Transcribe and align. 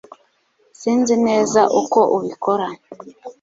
Sinzi 0.79 1.15
neza 1.27 1.61
uko 1.81 1.99
ubikora 2.17 2.67